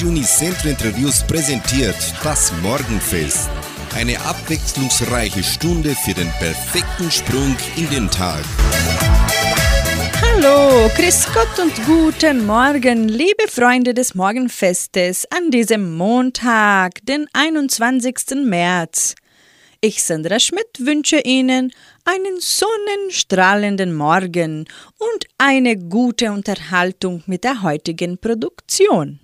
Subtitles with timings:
[0.00, 3.50] Radio Unicentro Interviews präsentiert das Morgenfest.
[3.94, 8.42] Eine abwechslungsreiche Stunde für den perfekten Sprung in den Tag.
[10.22, 18.42] Hallo, Grüß Gott und guten Morgen, liebe Freunde des Morgenfestes an diesem Montag, den 21.
[18.42, 19.16] März.
[19.82, 21.72] Ich, Sandra Schmidt, wünsche Ihnen
[22.06, 29.20] einen sonnenstrahlenden Morgen und eine gute Unterhaltung mit der heutigen Produktion.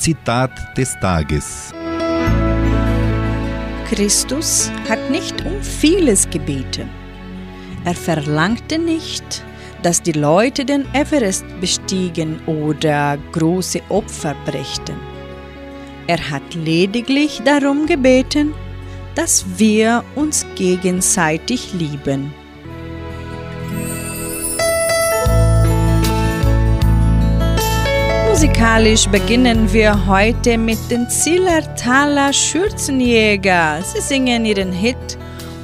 [0.00, 1.74] Zitat des Tages.
[3.86, 6.88] Christus hat nicht um vieles gebeten.
[7.84, 9.44] Er verlangte nicht,
[9.82, 14.96] dass die Leute den Everest bestiegen oder große Opfer brächten.
[16.06, 18.54] Er hat lediglich darum gebeten,
[19.14, 22.32] dass wir uns gegenseitig lieben.
[28.40, 33.82] Musikalisch beginnen wir heute mit den Zillertaler Schürzenjäger.
[33.82, 35.18] Sie singen ihren Hit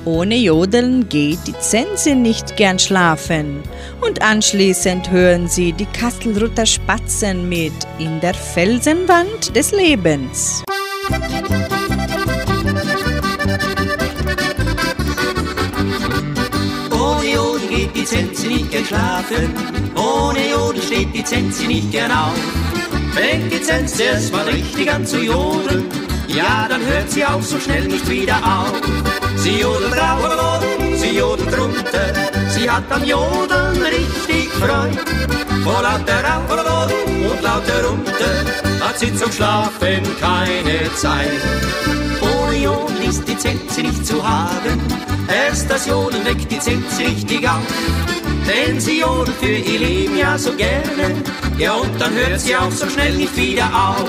[0.04, 3.62] Ohne Jodeln geht die Zense nicht gern schlafen.
[4.02, 10.62] Und anschließend hören Sie die Kastelruther Spatzen mit In der Felsenwand des Lebens.
[11.10, 11.75] Ohne
[18.06, 19.52] die Zensi nicht gern schlafen,
[19.96, 22.38] ohne Jodel steht die Zensi nicht gern auf.
[23.12, 25.84] Fängt die Zensi erstmal richtig an zu jodeln,
[26.28, 28.80] ja, dann hört sie auch so schnell nicht wieder auf.
[29.36, 30.62] Sie jodelt rauf,
[30.94, 32.12] sie jodelt runter,
[32.48, 35.02] sie hat am Jodeln richtig Freude.
[35.64, 36.92] Vor lauter rauf
[37.32, 41.30] und lauter runter hat sie zum Schlafen keine Zeit.
[42.66, 44.80] Jodeln ist die Zensi nicht zu haben,
[45.28, 47.62] erst das Jodeln weckt die Zensi richtig auf.
[48.44, 51.14] Denn sie jodelt für ihr Leben ja so gerne,
[51.58, 54.08] ja und dann hört sie auch so schnell nicht wieder auf.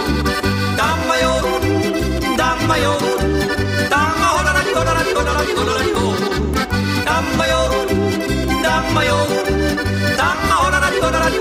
[0.76, 3.48] Damma jodeln, damma jodeln,
[3.92, 6.16] damma holalali, holalali, holalali, holalali, ho.
[7.06, 9.78] Damma jodeln, damma jodeln,
[10.18, 11.38] damma holalali, holalali,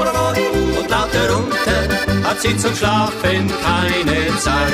[0.00, 4.72] und lauter runter hat sie zum Schlafen keine Zeit.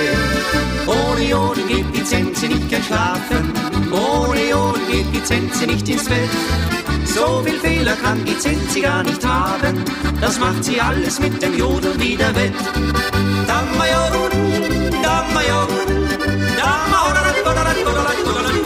[0.87, 3.53] Ohne Jodeln geht die Zensi nicht gern schlafen,
[3.91, 6.31] ohne Jodeln geht die Zensi nicht ins Bett.
[7.07, 9.85] So viel Fehler kann die Zensi gar nicht haben,
[10.21, 12.55] das macht sie alles mit dem Jodeln wieder wett.
[13.47, 16.09] Damma Jodeln, Damma Jodeln,
[16.57, 18.64] Damma Holalali,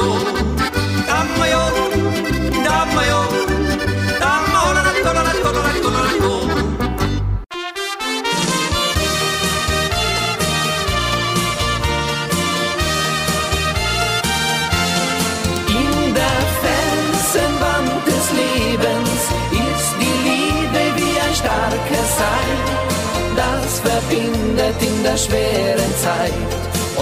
[23.89, 26.51] verbindet in der schweren Zeit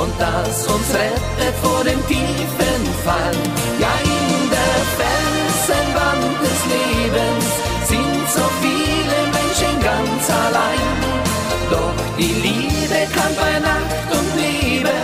[0.01, 3.39] und das uns rettet vor dem tiefen Fall.
[3.83, 7.47] Ja, in der Felsenwand des Lebens
[7.91, 10.89] sind so viele Menschen ganz allein.
[11.71, 14.97] Doch die Liebe kann bei Nacht und Liebe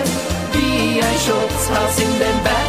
[0.52, 2.61] wie ein Schutzhaus in den Bergen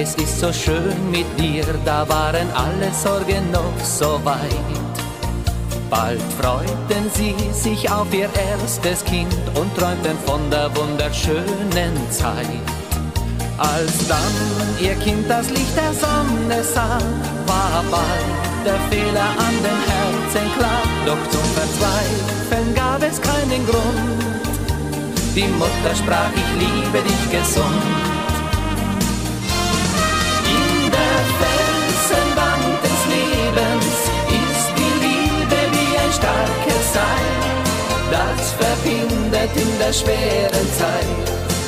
[0.00, 4.80] es ist so schön mit dir, da waren alle Sorgen noch so weit.
[5.90, 12.66] Bald freuten sie sich auf ihr erstes Kind und träumten von der wunderschönen Zeit.
[13.58, 14.36] Als dann
[14.80, 16.98] ihr Kind das Licht der Sonne sah,
[17.46, 20.82] war bald der Fehler an dem Herzen klar.
[21.04, 24.24] Doch zum Verzweifeln gab es keinen Grund.
[25.34, 28.19] Die Mutter sprach, ich liebe dich gesund.
[38.36, 41.26] das verbindet in der schweren Zeit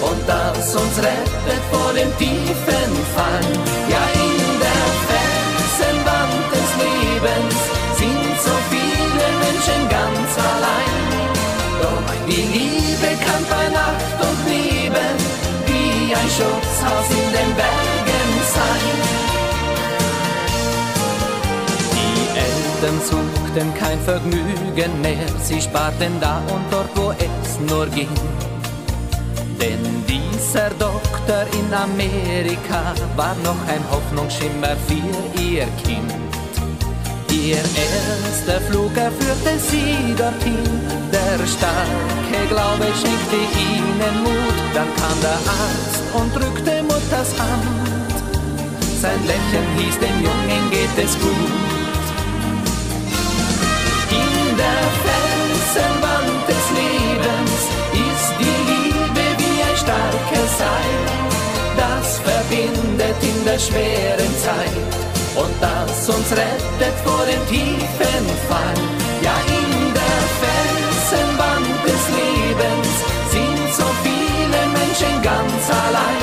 [0.09, 3.49] und das uns rettet vor dem tiefen Fall.
[3.93, 7.59] Ja, in der Felsenwand des Lebens
[8.00, 10.99] sind so viele Menschen ganz allein.
[11.82, 15.14] Doch die Liebe kann bei Nacht und Leben
[15.67, 18.97] wie ein Schutzhaus in den Bergen sein.
[21.94, 27.87] Die Eltern suchen suchten kein Vergnügen mehr, sie sparten da und dort, wo es nur
[27.87, 28.08] ging.
[29.60, 36.12] Denn dieser Doktor in Amerika war noch ein Hoffnungsschimmer für ihr Kind.
[37.31, 40.81] Ihr erster Flug erführte sie dorthin,
[41.12, 48.22] der starke Glaube schenkte ihnen Mut, dann kam der Arzt und drückte Mutters Hand.
[49.00, 51.71] Sein Lächeln hieß, dem Jungen geht es gut.
[54.62, 57.61] Der Felsenwand des Lebens
[58.09, 60.99] ist die Liebe wie ein starker Seil,
[61.82, 65.03] das verbindet in der schweren Zeit
[65.35, 68.79] und das uns rettet vor dem tiefen Fall.
[69.26, 72.93] Ja, in der Felsenwand des Lebens
[73.35, 76.23] sind so viele Menschen ganz allein.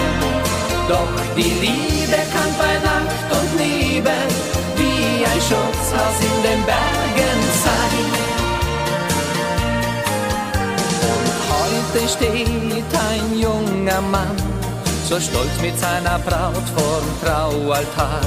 [0.87, 4.27] Doch die Liebe kann bei Nacht und Nebel
[4.77, 8.18] wie ein Schutzhaus in den Bergen sein.
[11.93, 14.35] Heute steht ein junger Mann,
[15.07, 18.21] so stolz mit seiner Braut vorm Traualtar.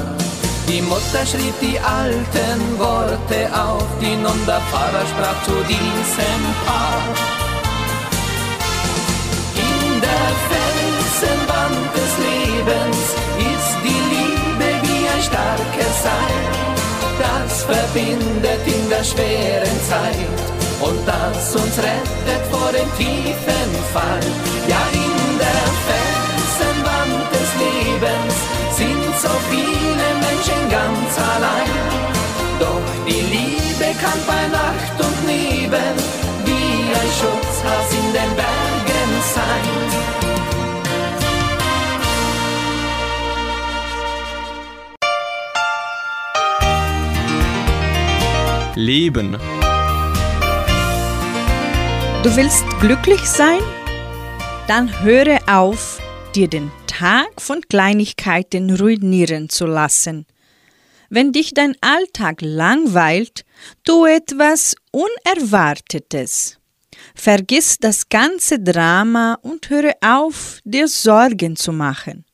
[0.68, 7.02] Die Mutter schrieb die alten Worte auf, die nun der Pfarrer sprach zu diesem Paar.
[9.54, 13.02] In der Felsenwand des Lebens
[13.52, 16.42] ist die Liebe wie ein starker Seil,
[17.18, 24.24] das verbindet in der schweren Zeit und das uns rettet vor dem tiefen Fall.
[24.66, 28.34] Ja, in der Felsenwand des Lebens
[28.78, 31.72] sind so viele Menschen ganz allein.
[32.58, 35.94] Doch die Liebe kann bei Nacht und Nebel
[36.44, 40.12] wie ein Schutzhaus in den Bergen sein.
[48.74, 49.61] Leben.
[52.22, 53.58] Du willst glücklich sein?
[54.68, 56.00] Dann höre auf,
[56.36, 60.26] dir den Tag von Kleinigkeiten ruinieren zu lassen.
[61.10, 63.44] Wenn dich dein Alltag langweilt,
[63.82, 66.60] tu etwas Unerwartetes.
[67.16, 72.24] Vergiss das ganze Drama und höre auf, dir Sorgen zu machen.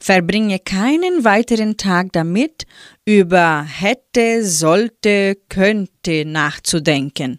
[0.00, 2.64] Verbringe keinen weiteren Tag damit,
[3.04, 7.38] über hätte, sollte, könnte nachzudenken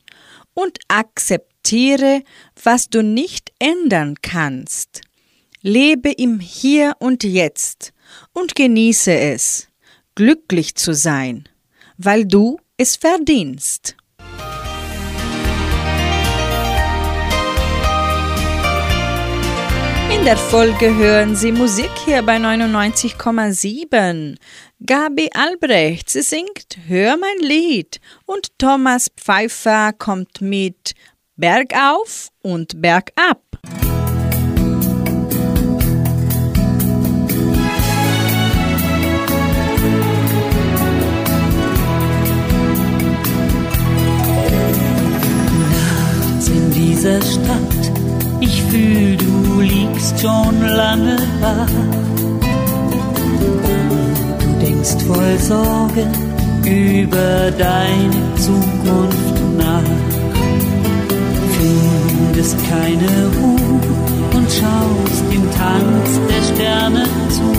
[0.54, 1.57] und akzeptiere,
[2.64, 5.02] was du nicht ändern kannst.
[5.62, 7.94] Lebe im Hier und Jetzt
[8.34, 9.68] und genieße es,
[10.16, 11.50] glücklich zu sein,
[11.98, 13.96] weil du es verdienst.
[20.14, 24.38] In der Folge hören Sie Musik hier bei 99,7.
[24.86, 30.94] Gabi Albrecht, sie singt Hör mein Lied und Thomas Pfeiffer kommt mit
[31.40, 33.40] Bergauf und Bergab.
[45.70, 47.92] Nachts in dieser Stadt,
[48.40, 51.70] ich fühl, du liegst schon lange wach.
[54.40, 56.08] Du denkst voll Sorge
[56.66, 60.17] über deine Zukunft nach.
[62.38, 63.82] Findest keine Ruhe
[64.36, 67.50] und schaust dem Tanz der Sterne zu.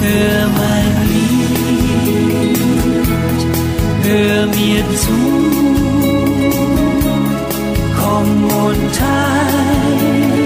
[0.03, 2.59] Hör mein Lied,
[4.03, 5.19] hör mir zu,
[7.99, 10.36] komm und teil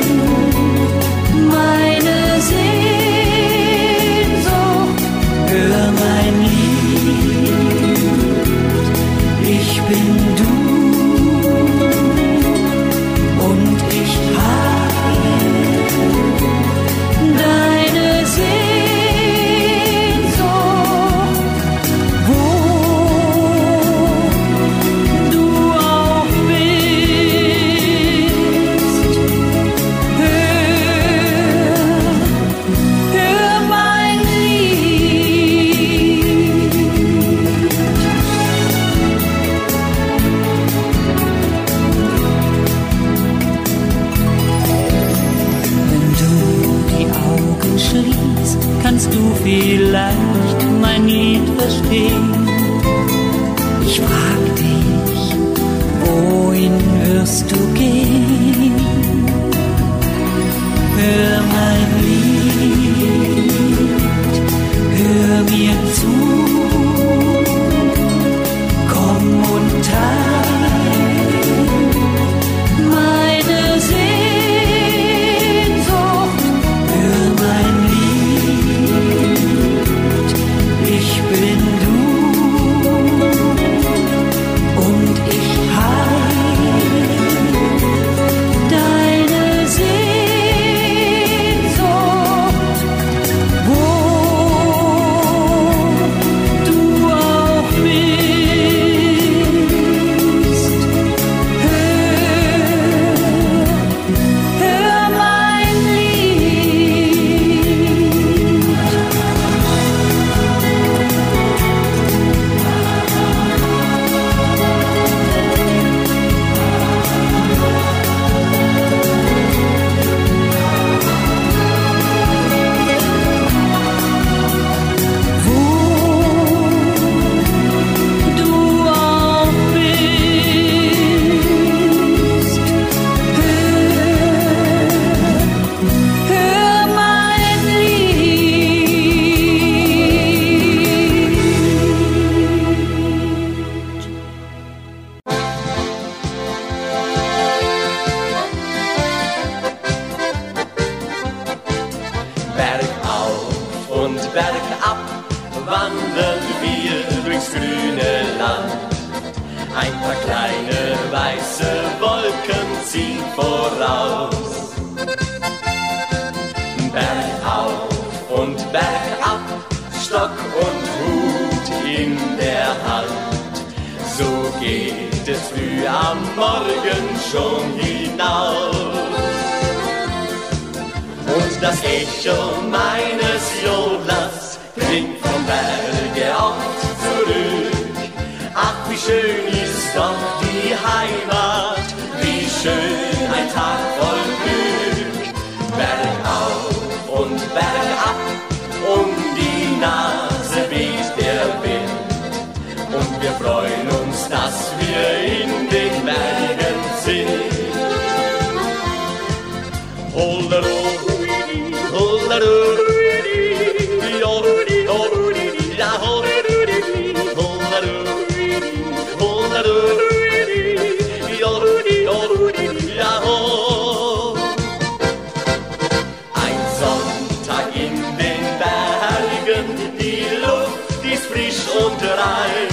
[231.86, 232.72] und rein.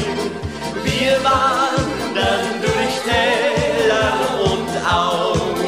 [0.85, 4.15] Wir wandern durch Täler
[4.51, 5.59] und Auen.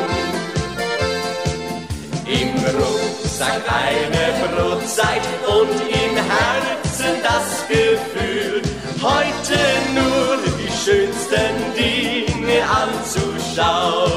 [2.26, 8.62] Im Rucksack eine Brotzeit und im Herzen das Gefühl,
[9.02, 9.58] heute
[9.94, 14.12] nur die schönsten Dinge anzuschauen.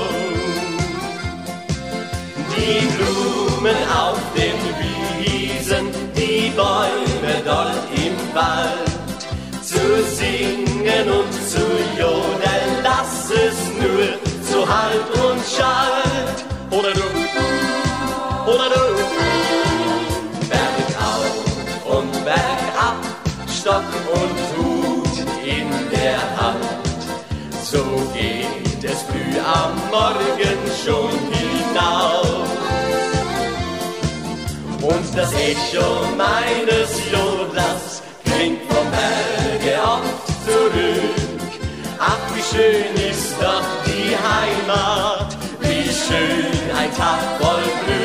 [2.56, 8.94] Die Blumen auf den Wiesen, die Bäume dort im Wald,
[9.74, 11.66] zu singen und zu
[11.98, 14.06] jodeln, dass es nur
[14.50, 16.40] so halt und schallt.
[16.70, 17.08] Oder du,
[18.52, 18.86] oder du.
[20.50, 21.36] Bergauf
[21.86, 23.00] und bergab,
[23.60, 23.90] Stock
[24.22, 26.84] und Hut in der Hand.
[27.64, 32.50] So geht es früh am Morgen schon hinaus.
[34.82, 35.88] Und das Echo
[36.18, 37.83] meines Jodlers
[40.46, 41.16] zurück.
[42.00, 48.03] Ach, wie schön ist doch die Heimat, wie schön ein Tag voll Glück.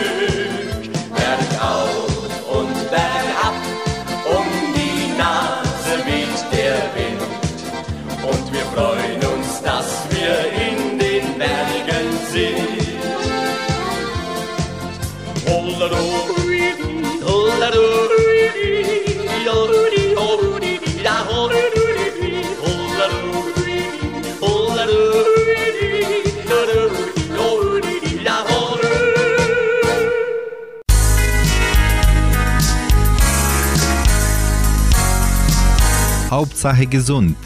[36.39, 37.37] Hauptsache gesund.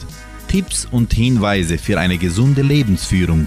[0.48, 3.46] Tipps und Hinweise für eine gesunde Lebensführung.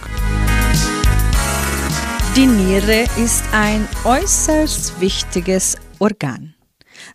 [2.35, 6.55] Die Niere ist ein äußerst wichtiges Organ.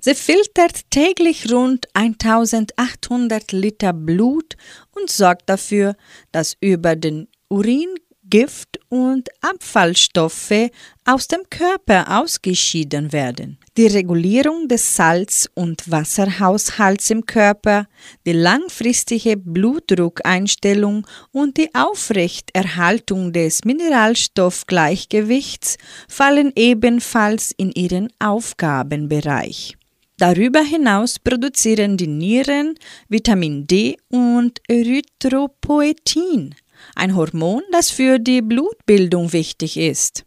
[0.01, 4.55] Sie filtert täglich rund 1800 Liter Blut
[4.93, 5.97] und sorgt dafür,
[6.31, 7.97] dass über den Urin
[8.31, 10.71] Gift und Abfallstoffe
[11.05, 13.59] aus dem Körper ausgeschieden werden.
[13.77, 17.89] Die Regulierung des Salz- und Wasserhaushalts im Körper,
[18.27, 29.77] die langfristige Blutdruckeinstellung und die Aufrechterhaltung des Mineralstoffgleichgewichts fallen ebenfalls in ihren Aufgabenbereich.
[30.21, 32.75] Darüber hinaus produzieren die Nieren
[33.09, 36.55] Vitamin D und Erythropoetin,
[36.95, 40.25] ein Hormon, das für die Blutbildung wichtig ist.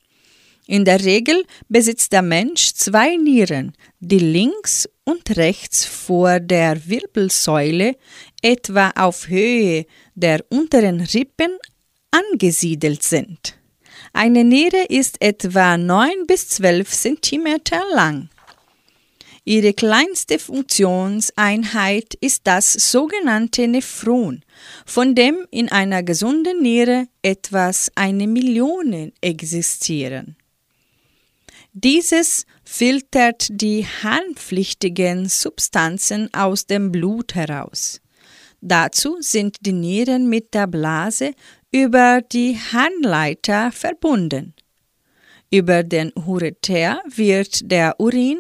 [0.65, 7.97] In der Regel besitzt der Mensch zwei Nieren, die links und rechts vor der Wirbelsäule
[8.41, 11.57] etwa auf Höhe der unteren Rippen
[12.11, 13.57] angesiedelt sind.
[14.13, 17.47] Eine Niere ist etwa 9 bis 12 cm
[17.93, 18.29] lang.
[19.45, 24.41] Ihre kleinste Funktionseinheit ist das sogenannte Nephron,
[24.85, 30.37] von dem in einer gesunden Niere etwas eine Million existieren.
[31.73, 37.99] Dieses filtert die harnpflichtigen Substanzen aus dem Blut heraus.
[38.61, 41.33] Dazu sind die Nieren mit der Blase
[41.71, 44.53] über die Harnleiter verbunden.
[45.51, 48.39] Über den Ureter wird der Urin,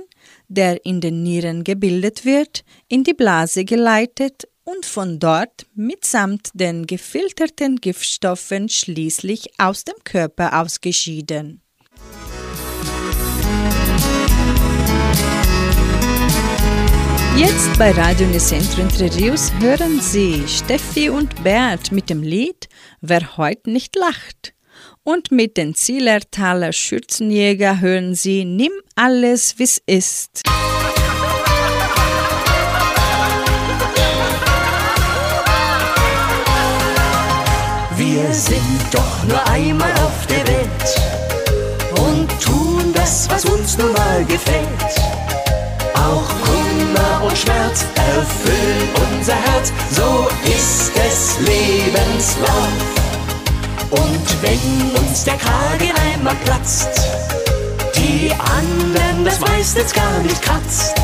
[0.53, 6.87] der in den Nieren gebildet wird, in die Blase geleitet und von dort mitsamt den
[6.87, 11.61] gefilterten Giftstoffen schließlich aus dem Körper ausgeschieden.
[17.35, 22.69] Jetzt bei Radio Nicentro Entre hören Sie Steffi und Bert mit dem Lied
[23.01, 24.52] Wer heute nicht lacht.
[25.05, 30.43] Und mit den Zielertaler Schürzenjäger hören Sie Nimm alles, wie's ist.
[37.97, 44.23] Wir sind doch nur einmal auf der Welt und tun das, was uns nun mal
[44.23, 44.67] gefällt.
[45.95, 48.87] Auch Kummer und Schmerz erfüllen
[49.17, 53.02] unser Herz, so ist es Lebenslauf.
[53.93, 56.89] Und wenn uns der Kragen einmal platzt,
[57.95, 60.95] die anderen das meistens gar nicht kratzt,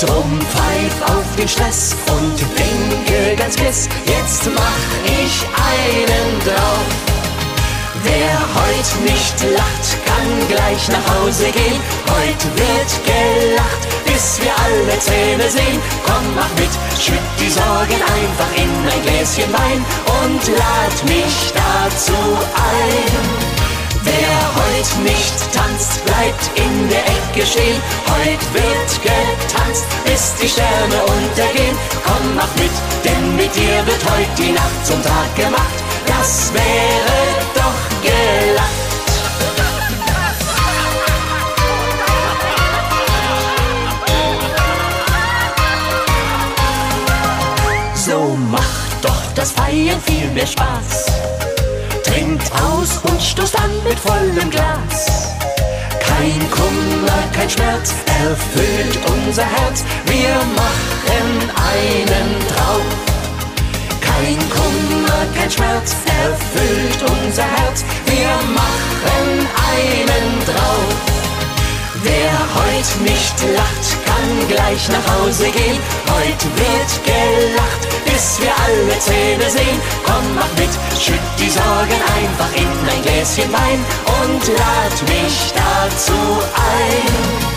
[0.00, 7.13] drum pfeif auf den Stress und denke ganz gewiss, jetzt mach ich einen drauf.
[8.04, 11.80] Wer heut nicht lacht, kann gleich nach Hause gehen.
[12.12, 15.80] Heut wird gelacht, bis wir alle Zähne sehen.
[16.04, 16.68] Komm, mach mit,
[17.00, 19.80] schütt die Sorgen einfach in ein Gläschen Wein
[20.20, 22.20] und lad mich dazu
[22.76, 23.64] ein.
[24.04, 27.80] Wer heut nicht tanzt, bleibt in der Ecke stehen.
[28.12, 31.76] Heut wird getanzt, bis die Sterne untergehen.
[32.04, 35.78] Komm, mach mit, denn mit dir wird heut die Nacht zum Tag gemacht.
[36.06, 37.16] Das wäre
[37.54, 37.93] doch
[48.06, 51.06] So macht doch das Feiern viel mehr Spaß.
[52.04, 55.30] Trinkt aus und stoßt an mit vollem Glas.
[56.00, 59.84] Kein Kummer, kein Schmerz erfüllt unser Herz.
[60.04, 62.82] Wir machen einen drauf.
[64.02, 65.96] Kein Kummer, kein Schmerz
[66.54, 67.84] erfüllt unser Herz.
[68.06, 70.94] Wir machen einen drauf.
[72.02, 75.78] Wer heut nicht lacht, kann gleich nach Hause gehen.
[76.10, 79.80] Heut wird gelacht, bis wir alle Zähne sehen.
[80.04, 83.84] Komm, mach mit, schütt die Sorgen einfach in ein Gläschen Wein
[84.22, 86.12] und lad mich dazu
[86.54, 87.53] ein.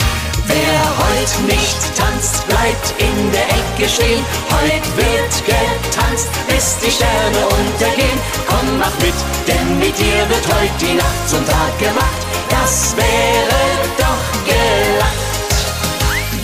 [0.48, 4.24] Wer heut nicht tanzt, bleibt in der Ecke stehen.
[4.52, 8.20] Heut wird getanzt, bis die Sterne untergehen.
[8.48, 12.22] Komm, mach mit, denn mit dir wird heut die Nacht zum Tag gemacht.
[12.50, 13.64] Das wäre
[13.98, 15.28] doch gelacht.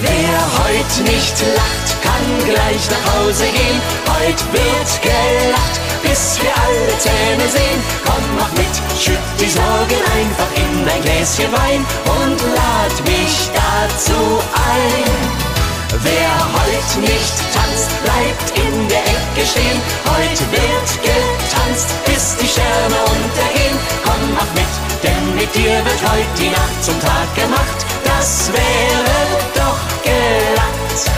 [0.01, 3.79] Wer heut nicht lacht, kann gleich nach Hause gehen.
[4.13, 7.79] Heut wird gelacht, bis wir alle Zähne sehen.
[8.05, 14.39] Komm, mach mit, schütt die Sorgen einfach in ein Gläschen Wein und lad mich dazu
[14.53, 15.53] ein.
[16.01, 19.79] Wer heut nicht tanzt, bleibt in der Ecke stehen.
[20.09, 23.77] Heut wird getanzt, bis die Sterne untergehen.
[24.03, 27.85] Komm, mach mit, denn mit dir wird heut die Nacht zum Tag gemacht.
[28.03, 29.21] Das wäre
[29.53, 31.11] doch gelacht.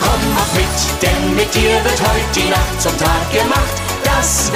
[0.00, 3.81] Komm, mach mit, denn mit dir wird heut die Nacht zum Tag gemacht.
[4.14, 4.52] Das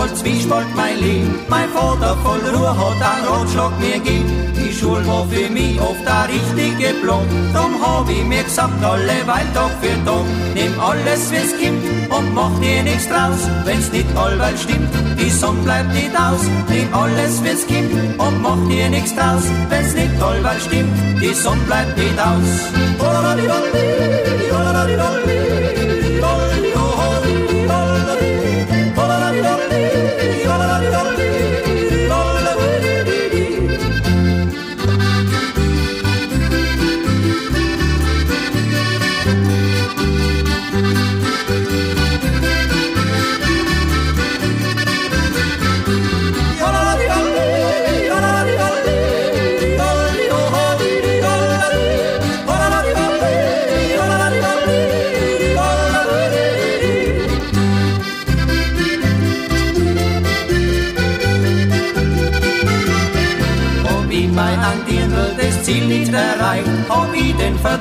[0.00, 1.34] voll Zwiespalt mein Leben.
[1.48, 4.28] Mein Vater voll Ruhe hat einen Ratschlag mir gegeben.
[4.56, 7.26] Die Schule war für mich oft der richtige Plan.
[7.54, 10.26] Drum hab ich mir gesagt, alle weil Tag für Tag.
[10.54, 11.84] Nimm alles wie's gibt
[12.16, 13.40] und mach dir nichts draus.
[13.64, 16.42] Wenn's nicht allweil stimmt, die Sonne bleibt nicht aus.
[16.68, 17.92] Nimm alles wie's gibt
[18.24, 19.44] und mach dir nichts draus.
[19.68, 22.80] Wenn's nicht allweil stimmt, die Sonne bleibt nicht aus.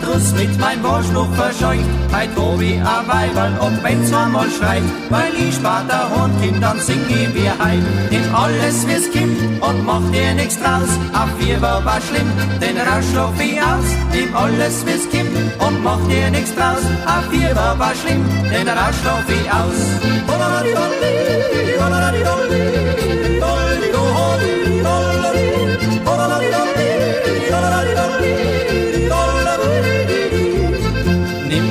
[0.09, 1.85] Verdruss mit mein Wohlspruch verscheucht.
[2.11, 6.63] Heit wo wie a Weiberl, ob wenn's mal schreit, weil ich spart der Hund Kind,
[6.63, 7.85] dann sing ich wie heim.
[8.09, 10.89] Nimm alles wie's Kind und mach dir nix draus.
[11.13, 13.85] Auf vier war war schlimm, den Rausch schlaf ich aus.
[14.13, 16.83] Nimm alles wie's Kind und mach dir nix draus.
[17.05, 19.79] Auf vier war war schlimm, den Rausch schlaf ich aus.
[20.03, 20.79] Nimm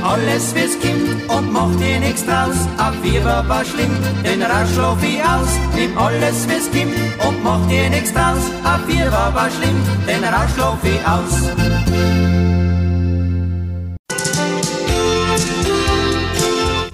[0.09, 2.57] alles fürs Kind und mach dir nichts draus.
[2.79, 3.94] Auf Fieber war schlimm,
[4.25, 5.49] den Rausch schlaf ich aus.
[5.75, 6.94] Nimm alles fürs Kind
[7.27, 8.42] und mach dir nichts draus.
[8.64, 11.35] Auf Fieber war schlimm, den Rausch schlaf ich aus.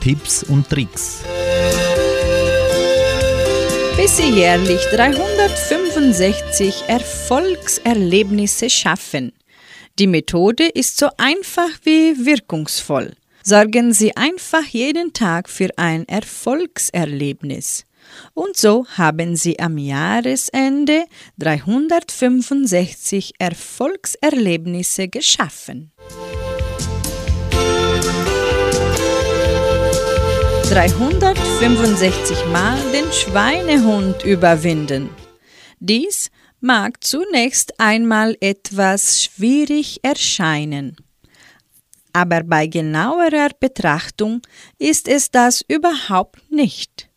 [0.01, 1.21] Tipps und Tricks.
[3.97, 9.33] Bis Sie jährlich 365 Erfolgserlebnisse schaffen.
[10.01, 13.13] Die Methode ist so einfach wie wirkungsvoll.
[13.45, 17.85] Sorgen Sie einfach jeden Tag für ein Erfolgserlebnis.
[18.35, 21.05] Und so haben Sie am Jahresende
[21.39, 25.93] 365 Erfolgserlebnisse geschaffen.
[30.71, 35.11] 365 Mal den Schweinehund überwinden.
[35.79, 36.33] Dies
[36.65, 40.97] mag zunächst einmal etwas schwierig erscheinen.
[42.15, 44.41] Aber bei genauerer Betrachtung
[44.79, 47.11] ist es das überhaupt nicht.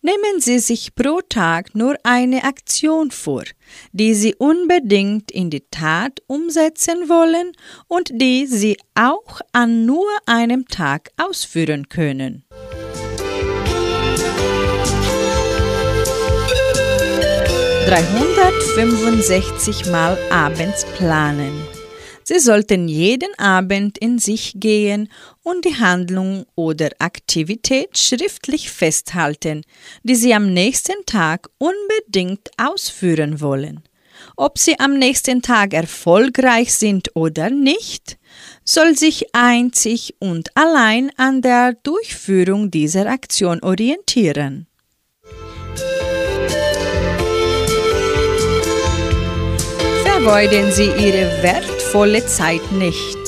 [0.00, 3.44] Nehmen Sie sich pro Tag nur eine Aktion vor,
[3.92, 7.52] die Sie unbedingt in die Tat umsetzen wollen
[7.88, 12.43] und die Sie auch an nur einem Tag ausführen können.
[17.86, 21.52] 365 Mal abends planen.
[22.22, 25.10] Sie sollten jeden Abend in sich gehen
[25.42, 29.64] und die Handlung oder Aktivität schriftlich festhalten,
[30.02, 33.82] die Sie am nächsten Tag unbedingt ausführen wollen.
[34.34, 38.16] Ob Sie am nächsten Tag erfolgreich sind oder nicht,
[38.64, 44.68] soll sich einzig und allein an der Durchführung dieser Aktion orientieren.
[50.24, 53.18] Vergeuden Sie Ihre wertvolle Zeit nicht.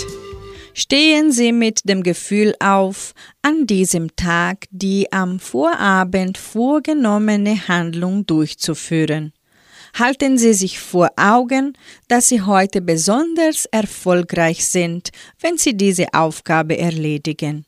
[0.73, 9.35] Stehen Sie mit dem Gefühl auf, an diesem Tag die am Vorabend vorgenommene Handlung durchzuführen.
[9.93, 11.75] Halten Sie sich vor Augen,
[12.09, 17.67] dass Sie heute besonders erfolgreich sind, wenn Sie diese Aufgabe erledigen.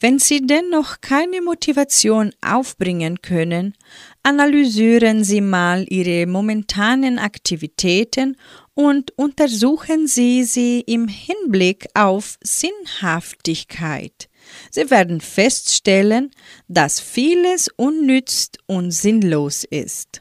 [0.00, 3.74] Wenn Sie dennoch keine Motivation aufbringen können,
[4.22, 8.36] analysieren Sie mal Ihre momentanen Aktivitäten
[8.74, 14.28] und untersuchen Sie sie im Hinblick auf Sinnhaftigkeit.
[14.70, 16.30] Sie werden feststellen,
[16.68, 20.20] dass vieles unnütz und sinnlos ist.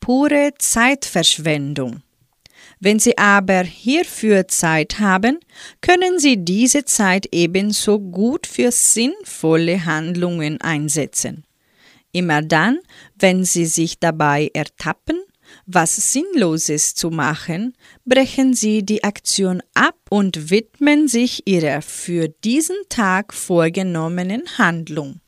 [0.00, 2.02] Pure Zeitverschwendung.
[2.78, 5.38] Wenn Sie aber hierfür Zeit haben,
[5.80, 11.44] können Sie diese Zeit ebenso gut für sinnvolle Handlungen einsetzen.
[12.12, 12.78] Immer dann,
[13.18, 15.18] wenn Sie sich dabei ertappen,
[15.64, 22.76] was Sinnloses zu machen, brechen Sie die Aktion ab und widmen sich Ihrer für diesen
[22.88, 25.20] Tag vorgenommenen Handlung.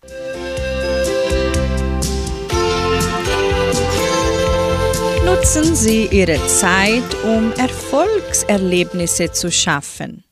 [5.30, 10.24] Nutzen Sie Ihre Zeit, um Erfolgserlebnisse zu schaffen.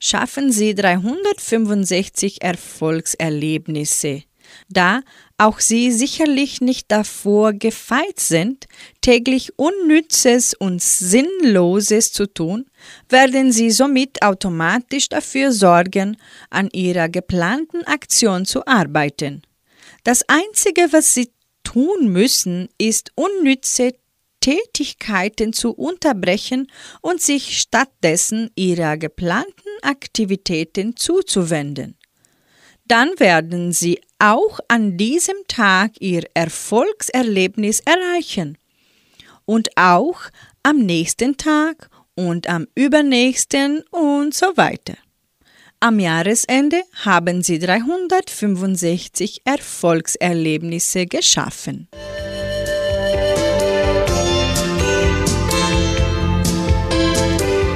[0.00, 4.24] Schaffen Sie 365 Erfolgserlebnisse,
[4.68, 5.02] da
[5.36, 8.66] auch Sie sicherlich nicht davor gefeit sind,
[9.02, 12.66] täglich Unnützes und Sinnloses zu tun,
[13.08, 16.16] werden Sie somit automatisch dafür sorgen,
[16.50, 19.42] an Ihrer geplanten Aktion zu arbeiten.
[20.02, 21.30] Das Einzige, was Sie
[21.62, 23.92] tun müssen, ist unnütze
[24.40, 26.70] Tätigkeiten zu unterbrechen
[27.00, 31.96] und sich stattdessen ihrer geplanten Aktivitäten zuzuwenden.
[32.86, 38.56] Dann werden Sie auch an diesem Tag Ihr Erfolgserlebnis erreichen
[39.44, 40.20] und auch
[40.62, 44.96] am nächsten Tag und am übernächsten und so weiter.
[45.80, 51.88] Am Jahresende haben Sie 365 Erfolgserlebnisse geschaffen.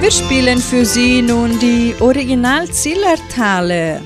[0.03, 4.03] Wir spielen für Sie nun die Original Zillertale.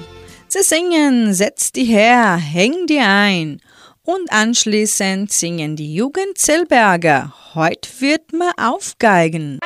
[0.47, 3.63] Sie singen Setz die her, häng die ein.
[4.03, 7.33] Und anschließend singen die Jugend Zellberger.
[7.55, 9.59] Heut wird man aufgeigen.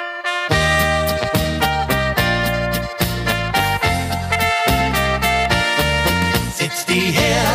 [6.55, 7.51] Setz die her,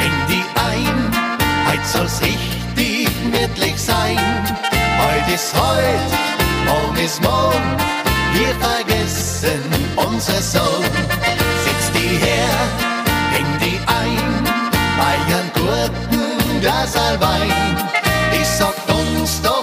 [0.00, 1.68] häng die ein.
[1.68, 4.18] Heut soll's richtig wirklich sein.
[4.98, 6.31] Heut ist heut
[6.64, 7.76] morgen ist morgen,
[8.34, 9.62] wir vergessen
[9.96, 10.84] unser Sohn.
[11.64, 12.54] Sitzt die her,
[13.32, 14.44] häng die ein,
[14.98, 17.76] Bayern Gurken, Glas Wein,
[18.32, 19.61] ich sag uns doch,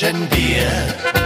[0.00, 1.17] Aschenbier.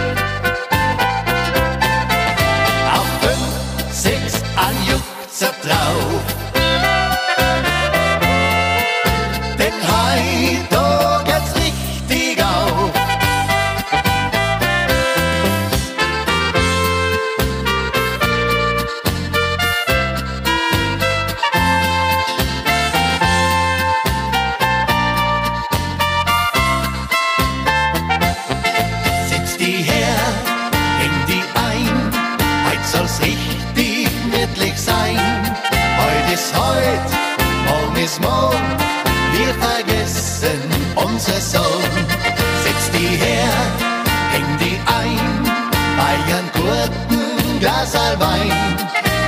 [47.08, 48.76] guten Glas Wein.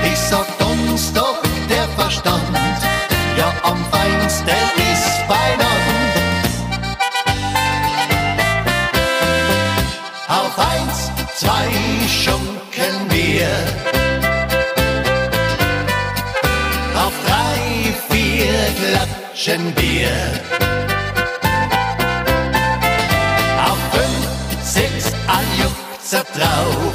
[0.05, 2.43] Ich sag uns doch der Verstand,
[3.37, 4.49] ja am feinsten
[4.93, 5.75] ist beieinander.
[10.29, 11.69] Auf eins, zwei
[12.09, 13.49] schunkeln wir.
[16.97, 20.11] Auf drei, vier klatschen wir.
[23.67, 24.27] Auf fünf,
[24.63, 26.94] sechs, ein Juchzer drauf.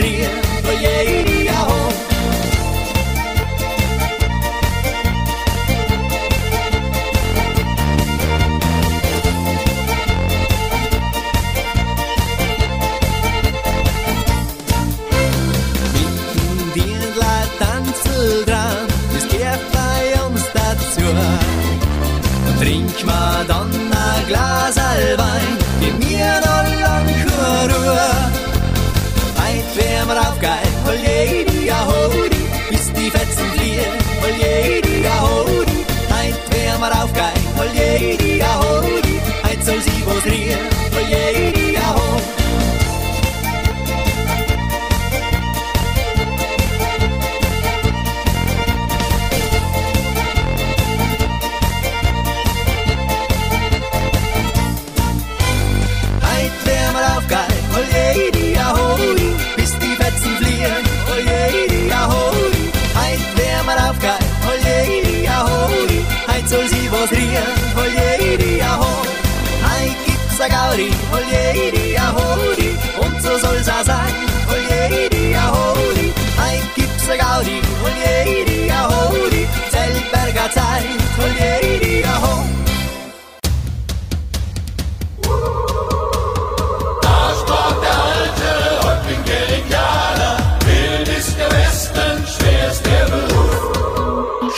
[0.00, 0.49] alegría.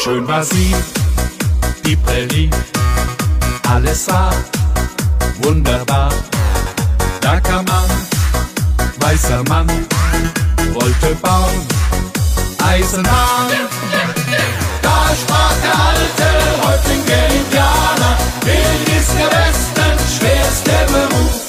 [0.03, 0.75] Schön war sie,
[1.87, 2.51] die Prärie,
[3.69, 4.35] alles war
[5.43, 6.13] wunderbar.
[7.21, 7.91] Da kam an,
[8.99, 9.69] weißer Mann,
[10.73, 11.67] wollte bauen,
[12.67, 13.53] Eisenbahn.
[14.83, 21.42] Da sprach der alte Häuptling der Indianer, wild ist der Westen, schwer ist der Beruf.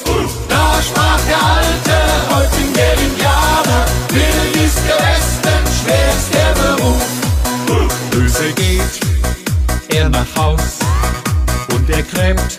[12.24, 12.58] Und gräbt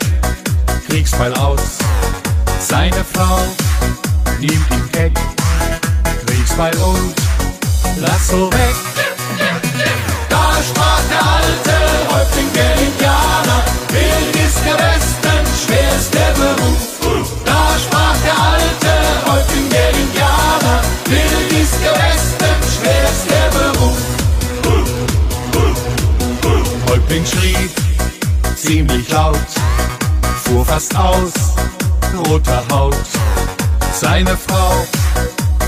[0.87, 1.79] Kriegsbeil aus.
[2.61, 3.39] Seine Frau
[4.39, 5.13] nimmt ihn keck,
[6.27, 7.15] Kriegsbeil und
[7.99, 8.77] Lasso weg.
[10.29, 11.77] Da sprach der alte
[12.13, 16.83] Häuptling der Indianer, wild ist der Westen, schwer ist der Beruf.
[17.45, 18.93] Da sprach der alte
[19.31, 23.99] Häuptling der Indianer, wild ist der Westen, schwer ist der Beruf.
[26.91, 27.71] Häuptling schrie
[28.57, 29.24] ziemlich laut,
[30.75, 31.33] fast aus,
[32.27, 32.97] roter Haut.
[33.93, 34.73] Seine Frau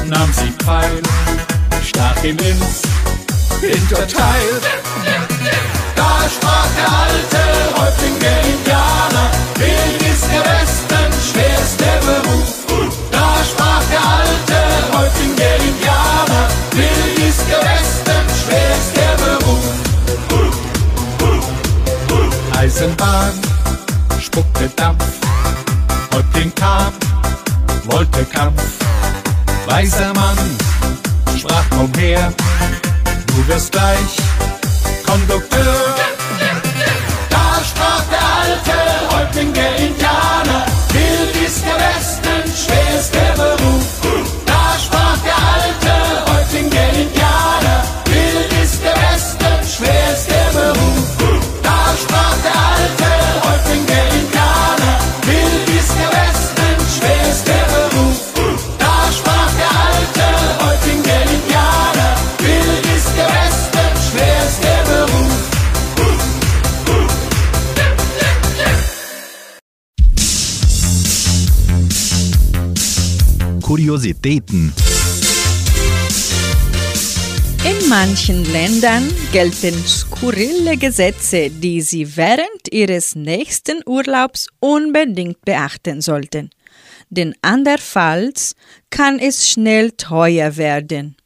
[0.05, 1.01] nahm sie Pfeil,
[1.81, 2.83] stach ihn ins
[3.61, 4.51] Hinterteil.
[5.95, 7.43] Da sprach der alte
[7.79, 9.29] Häuptling der Indianer,
[9.61, 12.51] wild ist der Westen, schwer ist der Beruf.
[13.13, 14.59] Da sprach der alte
[14.97, 19.67] Häuptling der Indianer, wild ist der Westen, schwer ist der Beruf.
[22.59, 23.16] Eisenbahn
[31.93, 32.35] komm
[33.27, 34.17] du wirst gleich
[35.07, 35.95] Kondukteur.
[37.31, 43.96] Da sprach der alte Häuptling der Indianer, wild ist der Westen, schwer ist der Beruf.
[73.87, 74.73] Kuriositäten.
[77.65, 86.51] In manchen Ländern gelten skurrile Gesetze, die Sie während Ihres nächsten Urlaubs unbedingt beachten sollten.
[87.11, 88.57] Denn andernfalls
[88.91, 91.17] kann es schnell teuer werden.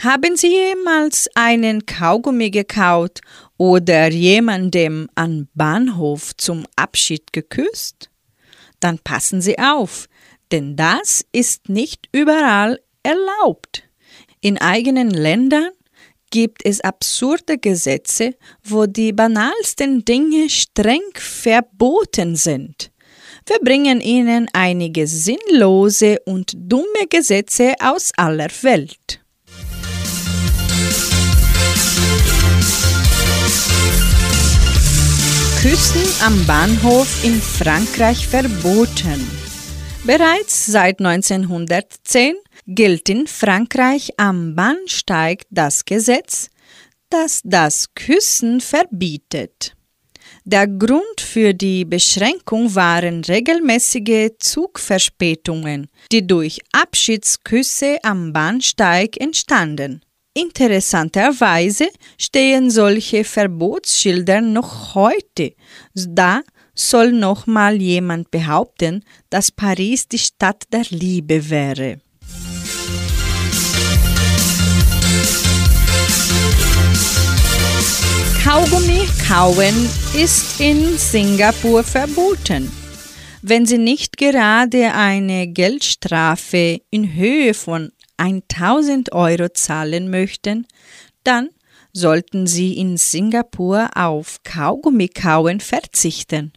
[0.00, 3.20] Haben Sie jemals einen Kaugummi gekaut
[3.56, 8.10] oder jemandem am Bahnhof zum Abschied geküsst?
[8.80, 10.08] Dann passen Sie auf,
[10.54, 13.82] denn das ist nicht überall erlaubt.
[14.40, 15.70] In eigenen Ländern
[16.30, 22.92] gibt es absurde Gesetze, wo die banalsten Dinge streng verboten sind.
[23.46, 29.20] Wir bringen Ihnen einige sinnlose und dumme Gesetze aus aller Welt.
[35.60, 39.43] Küssen am Bahnhof in Frankreich verboten.
[40.06, 42.34] Bereits seit 1910
[42.66, 46.50] gilt in Frankreich am Bahnsteig das Gesetz,
[47.08, 49.74] das das Küssen verbietet.
[50.44, 60.02] Der Grund für die Beschränkung waren regelmäßige Zugverspätungen, die durch Abschiedsküsse am Bahnsteig entstanden.
[60.34, 61.88] Interessanterweise
[62.18, 65.54] stehen solche Verbotsschilder noch heute.
[65.94, 66.42] Da
[66.74, 72.00] soll noch mal jemand behaupten, dass Paris die Stadt der Liebe wäre.
[78.44, 82.70] Kaugummi kauen ist in Singapur verboten.
[83.40, 90.66] Wenn Sie nicht gerade eine Geldstrafe in Höhe von 1000 Euro zahlen möchten,
[91.24, 91.48] dann
[91.92, 96.52] sollten Sie in Singapur auf Kaugummikauen verzichten.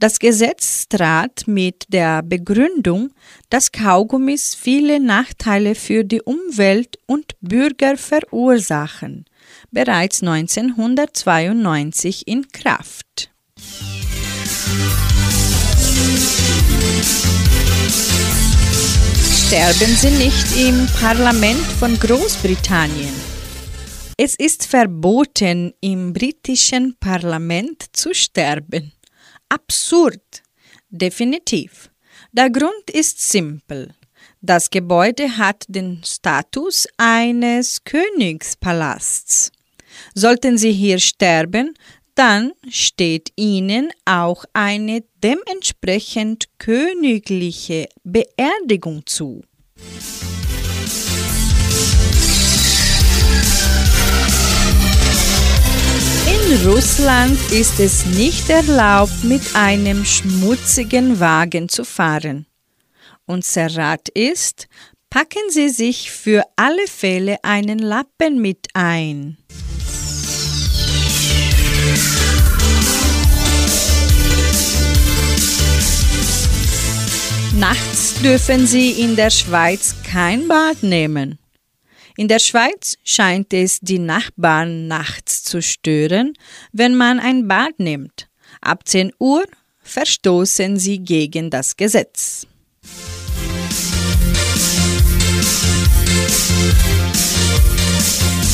[0.00, 3.10] Das Gesetz trat mit der Begründung,
[3.50, 9.26] dass Kaugummis viele Nachteile für die Umwelt und Bürger verursachen,
[9.70, 13.30] bereits 1992 in Kraft.
[19.46, 23.12] Sterben Sie nicht im Parlament von Großbritannien.
[24.16, 28.94] Es ist verboten, im britischen Parlament zu sterben.
[29.50, 30.42] Absurd.
[30.88, 31.90] Definitiv.
[32.32, 33.94] Der Grund ist simpel.
[34.40, 39.52] Das Gebäude hat den Status eines Königspalasts.
[40.14, 41.74] Sollten Sie hier sterben,
[42.14, 49.42] dann steht Ihnen auch eine dementsprechend königliche Beerdigung zu.
[56.50, 62.44] Russland ist es nicht erlaubt, mit einem schmutzigen Wagen zu fahren.
[63.24, 64.66] Unser Rat ist,
[65.10, 69.38] packen Sie sich für alle Fälle einen Lappen mit ein.
[77.54, 81.39] Nachts dürfen Sie in der Schweiz kein Bad nehmen.
[82.16, 86.34] In der Schweiz scheint es die Nachbarn nachts zu stören,
[86.72, 88.28] wenn man ein Bad nimmt.
[88.60, 89.44] Ab 10 Uhr
[89.82, 92.46] verstoßen sie gegen das Gesetz.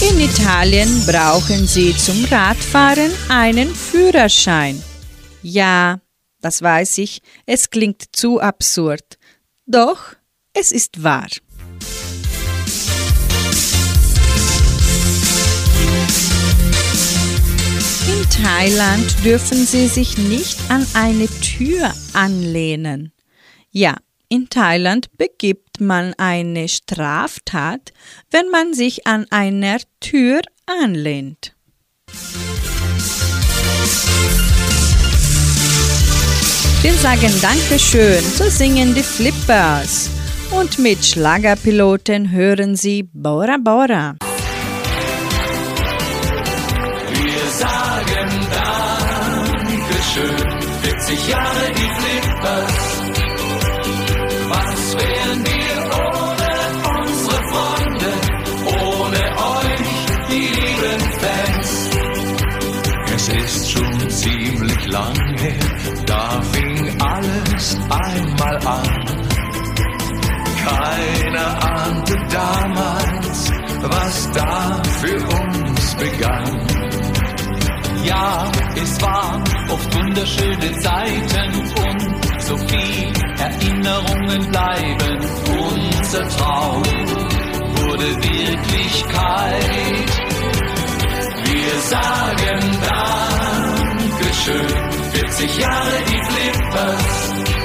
[0.00, 4.82] In Italien brauchen Sie zum Radfahren einen Führerschein.
[5.42, 6.00] Ja,
[6.40, 9.18] das weiß ich, es klingt zu absurd.
[9.66, 10.14] Doch
[10.52, 11.28] es ist wahr.
[18.26, 23.12] In Thailand dürfen Sie sich nicht an eine Tür anlehnen.
[23.70, 23.96] Ja,
[24.28, 27.92] in Thailand begibt man eine Straftat,
[28.30, 31.54] wenn man sich an einer Tür anlehnt.
[36.82, 40.10] Wir sagen Dankeschön, so singen die Flippers.
[40.50, 44.16] Und mit Schlagerpiloten hören Sie Bora Bora.
[50.16, 50.36] Dankeschön,
[50.82, 53.02] 40 Jahre die Flippers.
[54.48, 55.76] Was wären wir
[56.06, 56.52] ohne
[57.00, 58.10] unsere Freunde,
[58.66, 59.22] ohne
[59.56, 59.90] euch,
[60.30, 61.70] die lieben Fans?
[63.14, 65.66] Es ist schon ziemlich lang her,
[66.06, 69.06] da fing alles einmal an.
[70.64, 76.75] Keiner ahnte damals, was da für uns begann.
[78.06, 81.54] Ja, es waren oft wunderschöne Zeiten
[81.88, 85.18] und so viel Erinnerungen bleiben.
[85.58, 89.66] Unser Traum wurde Wirklichkeit.
[91.44, 92.78] Wir sagen
[94.14, 94.68] Dankeschön,
[95.12, 97.55] 40 Jahre die Flippers.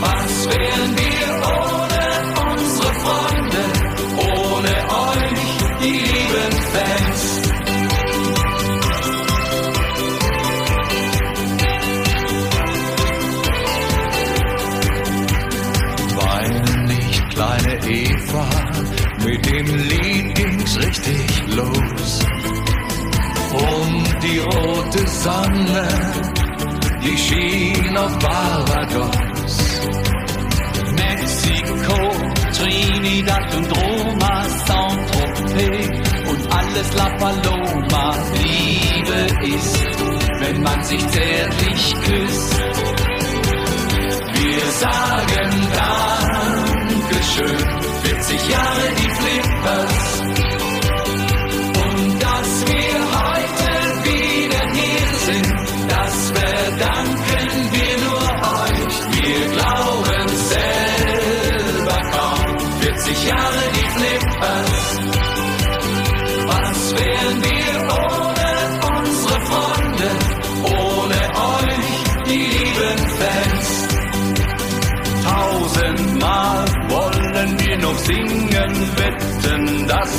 [0.00, 1.28] Was wären wir
[1.58, 2.04] ohne
[2.52, 3.62] unsere Freunde,
[4.16, 4.74] ohne
[5.08, 5.42] euch,
[5.82, 7.22] die lieben Fans?
[16.14, 18.48] Weine nicht, kleine Eva,
[19.24, 22.20] mit dem Lied ging's richtig los.
[23.52, 25.88] Und die rote Sonne,
[27.02, 29.58] die schien auf Barbados.
[30.96, 31.98] Mexiko,
[32.52, 38.14] Trinidad und Roma, Saint-Tropez und alles La Paloma.
[38.34, 39.78] Liebe ist,
[40.40, 42.60] wenn man sich zärtlich küsst.
[44.34, 45.68] Wir sagen
[47.10, 47.58] Dankeschön,
[48.02, 50.20] 40 Jahre die Flippers.
[51.84, 53.68] Und dass wir heute
[54.04, 55.69] wieder hier sind,
[63.30, 64.80] Jahre die Flippers.
[66.52, 67.72] Was wären wir
[68.04, 68.48] ohne
[68.98, 70.08] unsere Freunde,
[70.64, 71.20] ohne
[71.56, 71.92] euch,
[72.28, 73.68] die lieben Fans?
[75.24, 80.12] Tausendmal wollen wir noch singen, wetten, dass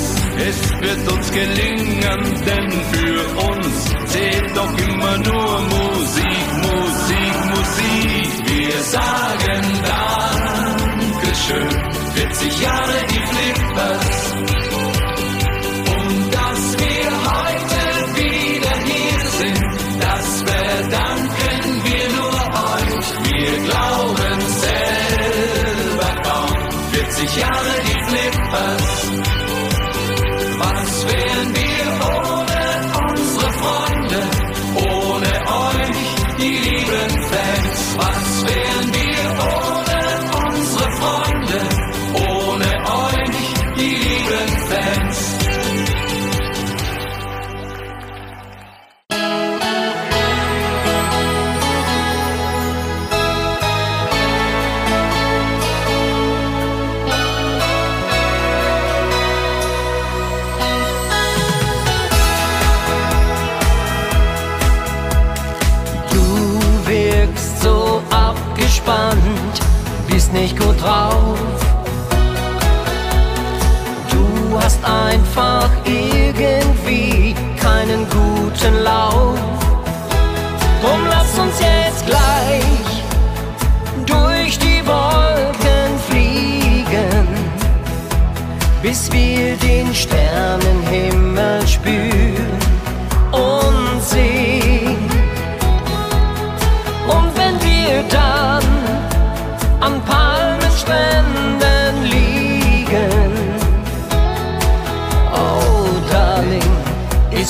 [0.48, 3.76] es wird uns gelingen, denn für uns
[4.12, 8.30] zählt doch immer nur Musik, Musik, Musik.
[8.46, 9.64] Wir sagen
[11.24, 11.70] Dankeschön,
[12.42, 14.34] 40 Jahre die Flippers.
[15.94, 17.82] Und dass wir heute
[18.18, 19.62] wieder hier sind,
[20.00, 22.42] das verdanken wir nur
[22.74, 23.08] euch.
[23.30, 26.54] Wir glauben selber kaum,
[26.92, 28.90] 40 Jahre die Flippers.
[30.58, 31.51] Was wären
[70.42, 71.38] nicht gut drauf.
[74.10, 79.38] Du hast einfach irgendwie keinen guten Lauf.
[80.82, 82.88] Drum lass uns jetzt gleich
[84.08, 87.28] durch die Wolken fliegen,
[88.82, 92.61] bis wir den Sternenhimmel spüren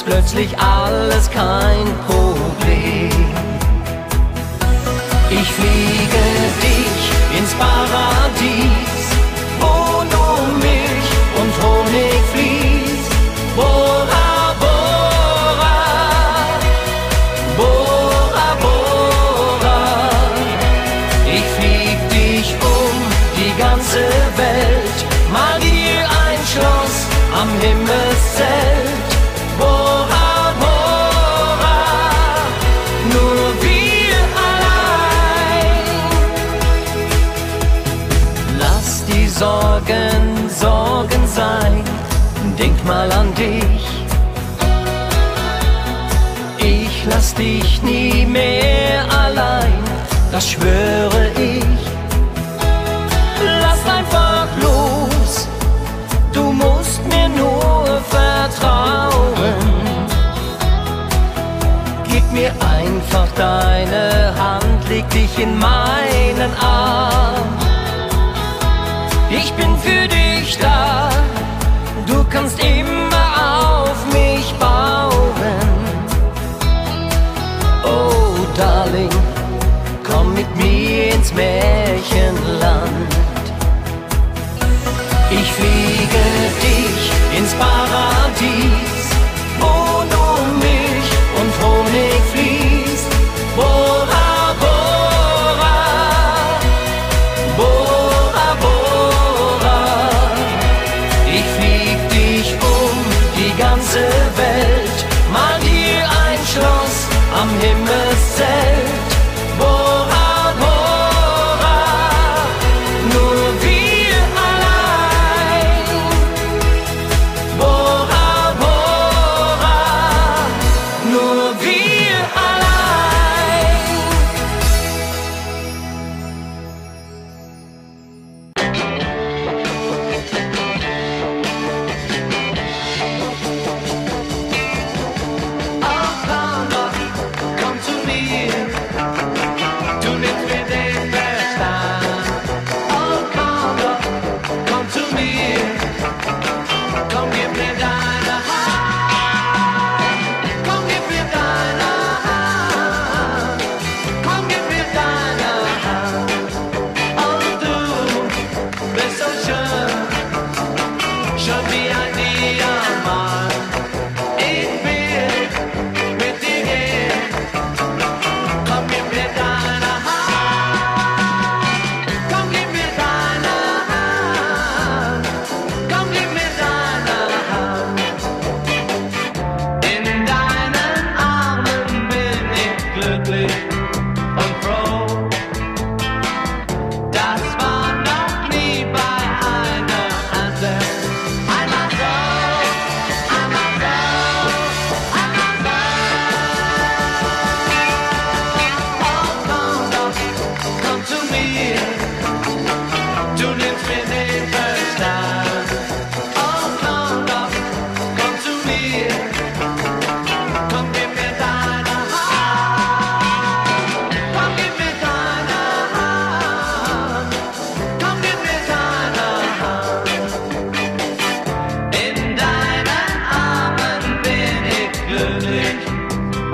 [0.03, 2.20] plötzlich alles kein Problem.
[50.62, 51.82] Schwöre ich.
[53.64, 55.47] Lass einfach los,
[56.34, 59.55] du musst mir nur vertrauen.
[62.05, 67.47] Gib mir einfach deine Hand, leg dich in meinen Arm.
[69.30, 71.09] Ich bin für dich da,
[72.05, 72.80] du kannst immer
[81.36, 83.13] Märchenland.
[85.29, 86.23] Ich fliege
[86.61, 88.11] dich ins Paradies,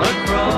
[0.00, 0.57] across.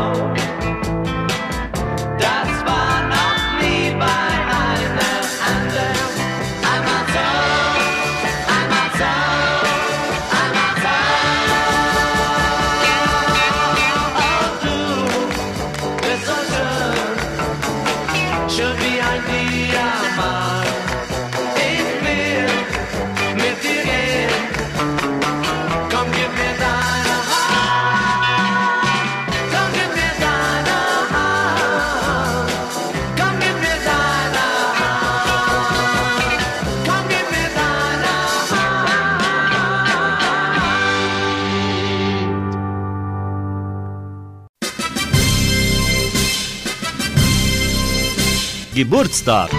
[48.81, 49.51] Geburtstag.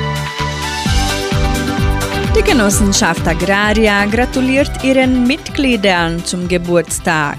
[2.35, 7.37] Die Genossenschaft Agraria gratuliert ihren Mitgliedern zum Geburtstag.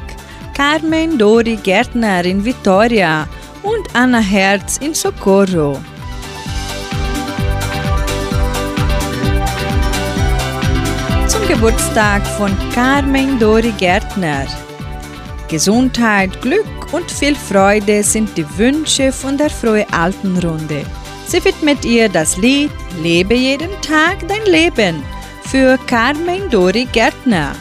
[0.54, 3.26] Carmen Dori Gärtner in Vitoria
[3.64, 5.80] und Anna Herz in Socorro.
[11.26, 14.46] Zum Geburtstag von Carmen Dori Gärtner.
[15.48, 20.84] Gesundheit, Glück und viel Freude sind die Wünsche von der Frohe Altenrunde.
[21.32, 22.70] Sie widmet ihr das Lied
[23.02, 25.02] Lebe jeden Tag dein Leben
[25.46, 27.52] für Carmen Dori Gärtner.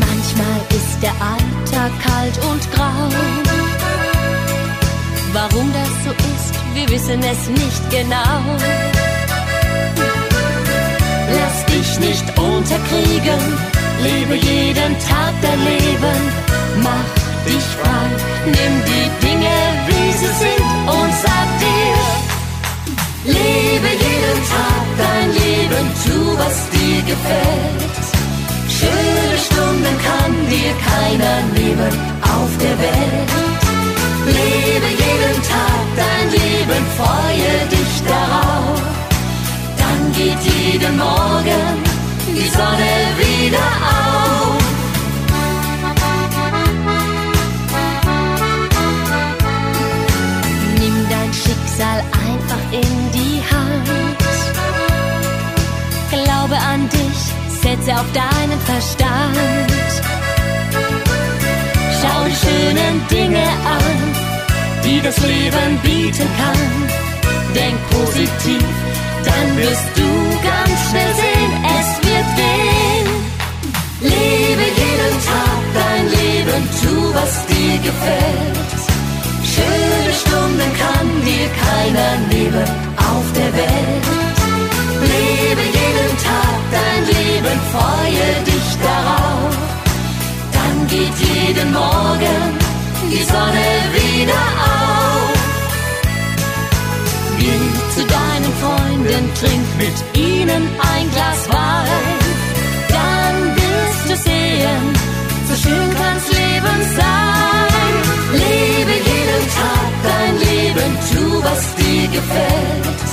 [0.00, 3.08] Manchmal ist der Alltag kalt und grau.
[5.32, 8.93] Warum das so ist, wir wissen es nicht genau.
[11.94, 13.40] Dich nicht unterkriegen,
[14.02, 16.18] lebe jeden Tag dein Leben.
[16.82, 17.10] Mach
[17.46, 18.08] dich frei,
[18.46, 21.98] nimm die Dinge, wie sie sind und sag dir,
[23.32, 27.94] lebe jeden Tag dein Leben, tu, was dir gefällt.
[28.68, 31.92] Schöne Stunden kann dir keiner nehmen
[32.22, 33.30] auf der Welt.
[34.26, 38.93] Lebe jeden Tag dein Leben, freue dich darauf.
[39.94, 41.64] Dann geht jeden Morgen
[42.26, 44.62] die Sonne wieder auf.
[50.80, 54.18] Nimm dein Schicksal einfach in die Hand.
[56.10, 57.20] Glaube an dich,
[57.62, 59.92] setze auf deinen Verstand.
[62.00, 63.46] Schau die schönen Dinge
[63.78, 63.96] an,
[64.84, 67.13] die das Leben bieten kann.
[67.54, 68.64] Denk positiv,
[69.24, 70.08] dann wirst du
[70.50, 73.08] ganz schnell sehen, es wird gehen.
[74.00, 78.54] Lebe jeden Tag dein Leben, tu, was dir gefällt.
[79.52, 84.06] Schöne Stunden kann dir keiner nehmen auf der Welt.
[85.12, 89.54] Lebe jeden Tag dein Leben, freue dich darauf.
[90.52, 92.58] Dann geht jeden Morgen
[93.10, 95.03] die Sonne wieder auf.
[97.44, 97.60] Geh
[97.94, 102.18] zu deinen Freunden, trink mit ihnen ein Glas Wein.
[102.88, 104.84] Dann wirst du sehen,
[105.48, 107.92] so schön kann's Leben sein.
[108.32, 113.08] Lebe jeden Tag dein Leben, tu, was dir gefällt.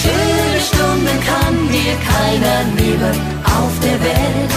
[0.00, 3.16] Schöne Stunden kann dir keiner nehmen
[3.58, 4.52] auf der Welt.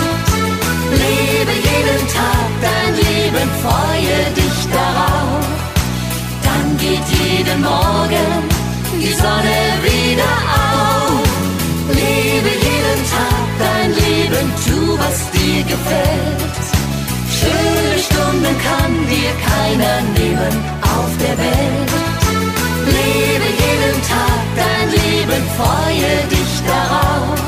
[1.03, 5.45] Lebe jeden Tag dein Leben, freue dich darauf.
[6.47, 8.34] Dann geht jeden Morgen
[9.05, 11.27] die Sonne wieder auf.
[11.89, 16.63] Lebe jeden Tag dein Leben, tu, was dir gefällt.
[17.37, 20.53] Schöne Stunden kann dir keiner nehmen
[20.95, 21.91] auf der Welt.
[22.97, 27.39] Lebe jeden Tag dein Leben, freue dich darauf.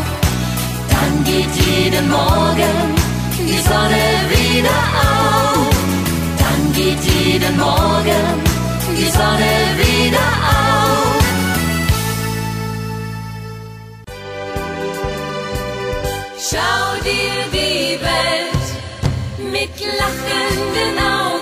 [0.93, 2.77] Dann geht jeden Morgen
[3.49, 4.05] die Sonne
[4.35, 4.79] wieder
[5.09, 5.75] auf.
[6.43, 8.25] Dann geht jeden Morgen
[8.97, 11.26] die Sonne wieder auf.
[19.75, 21.36] Mit lachenden Augen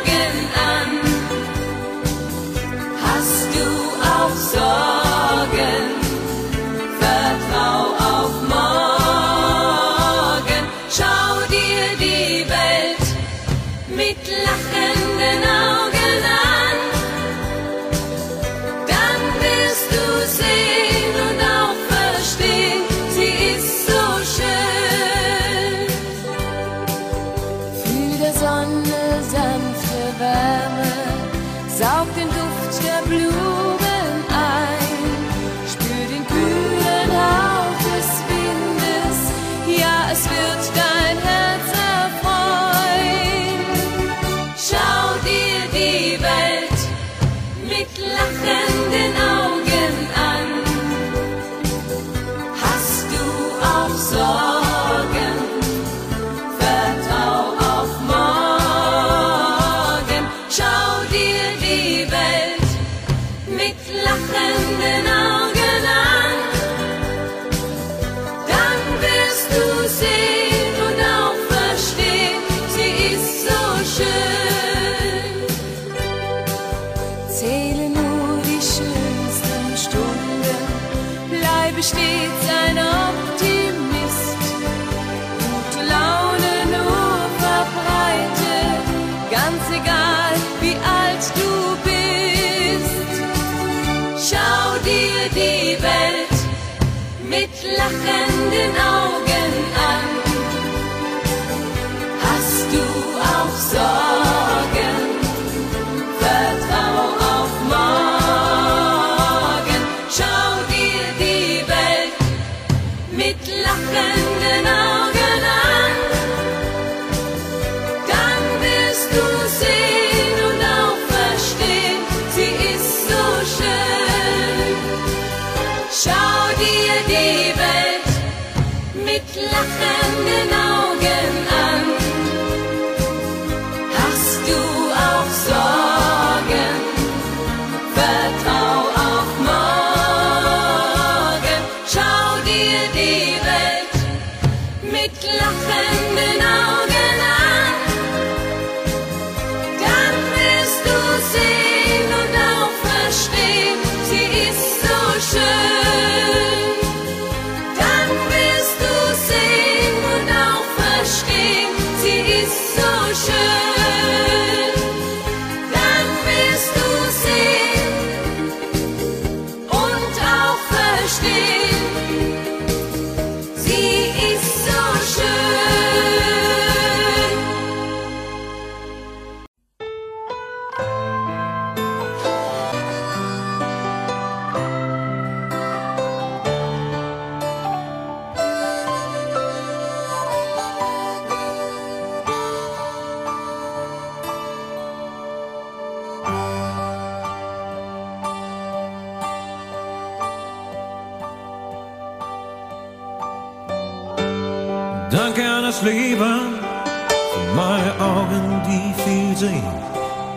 [98.56, 98.94] lachenden Augen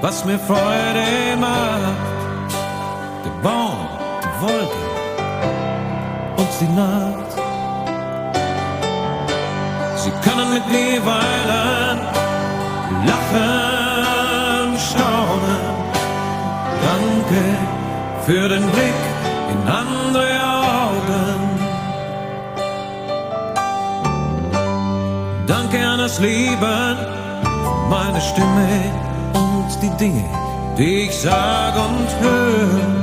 [0.01, 2.53] was mir Freude macht.
[3.25, 3.89] Der Baum,
[4.23, 4.85] die Wolke
[6.37, 7.33] und die Nacht.
[9.97, 11.99] Sie können mit mir weilen,
[13.07, 15.65] lachen, staunen.
[16.89, 17.43] Danke
[18.25, 19.01] für den Blick
[19.53, 20.29] in andere
[20.87, 21.41] Augen.
[25.47, 26.97] Danke an das Leben,
[27.91, 29.09] meine Stimme
[29.83, 30.25] die Dinge,
[30.77, 32.99] die ich sag und höre.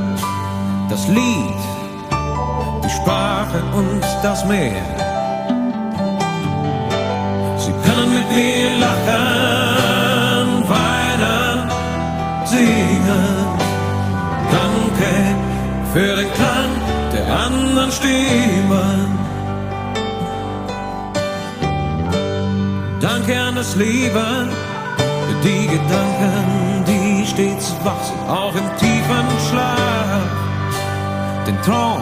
[0.90, 1.62] Das Lied,
[2.84, 4.84] die Sprache und das Meer.
[7.58, 11.70] Sie können mit mir lachen, weinen,
[12.46, 13.46] singen.
[14.58, 15.12] Danke
[15.94, 16.72] für den Klang
[17.14, 19.26] der anderen Stimmen.
[23.02, 24.50] Danke an das Leben,
[24.98, 26.65] für die Gedanken,
[27.36, 30.24] stets wach auch im tiefen Schlaf.
[31.46, 32.02] Den Traum,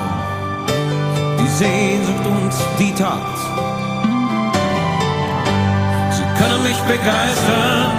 [1.39, 3.37] die Sehnsucht und die Tat.
[6.15, 7.91] Sie können mich begeistern,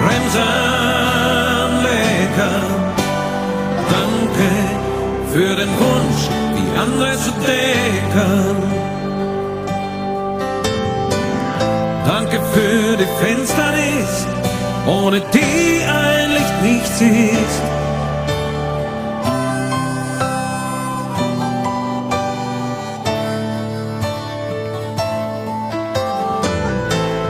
[0.00, 0.50] bremsen,
[1.86, 2.64] lenken.
[3.96, 4.48] Danke
[5.32, 6.22] für den Wunsch,
[6.56, 8.56] die andere zu denken.
[12.06, 14.26] Danke für die Finsternis,
[14.86, 17.62] ohne die ein Licht nichts ist.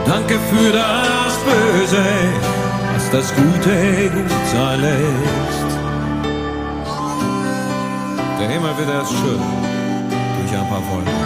[0.05, 2.03] Danke für das Böse,
[2.93, 5.77] was das Gute gut sein lässt.
[8.39, 9.41] Der Himmel wird erst schön
[10.39, 11.16] durch ein paar Wolken.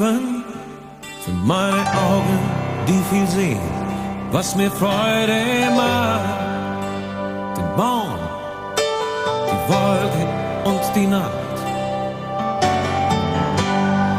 [0.00, 0.44] Leben
[1.24, 2.38] für meine Augen,
[2.88, 3.60] die viel sehen,
[4.32, 5.42] was mir Freude
[5.76, 6.40] macht.
[7.56, 8.18] Den Baum,
[9.48, 10.24] die Wolke
[10.64, 11.56] und die Nacht.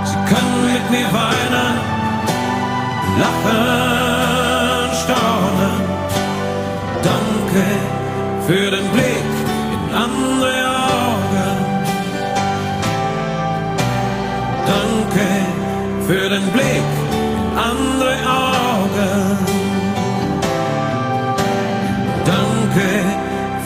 [0.05, 1.75] Sie können mit mir weinen,
[3.21, 5.81] lachen, staunen.
[7.01, 7.65] Danke
[8.47, 9.10] für den Blick
[16.11, 19.37] für den Blick in andere Augen.
[22.25, 22.87] Danke